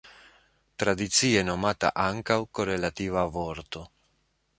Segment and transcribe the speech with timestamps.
[0.83, 3.83] Tradicie nomata ankaŭ korelativa vorto.